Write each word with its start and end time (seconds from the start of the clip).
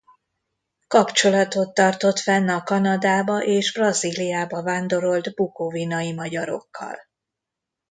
Kapcsolatot 0.87 1.73
tartott 1.73 2.19
fenn 2.19 2.49
a 2.49 2.63
Kanadába 2.63 3.43
és 3.43 3.73
Brazíliába 3.73 4.63
vándorolt 4.63 5.33
bukovinai 5.33 6.13
magyarokkal. 6.13 6.95